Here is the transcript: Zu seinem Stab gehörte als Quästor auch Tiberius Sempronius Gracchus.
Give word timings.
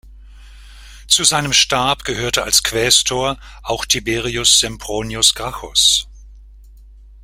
Zu 1.07 1.23
seinem 1.23 1.53
Stab 1.53 2.05
gehörte 2.05 2.41
als 2.41 2.63
Quästor 2.63 3.37
auch 3.61 3.85
Tiberius 3.85 4.57
Sempronius 4.59 5.35
Gracchus. 5.35 6.07